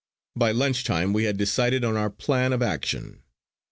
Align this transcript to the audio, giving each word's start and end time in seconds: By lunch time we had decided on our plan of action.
By 0.35 0.51
lunch 0.51 0.83
time 0.83 1.13
we 1.13 1.25
had 1.25 1.37
decided 1.37 1.85
on 1.85 1.95
our 1.95 2.09
plan 2.09 2.53
of 2.53 2.63
action. 2.63 3.21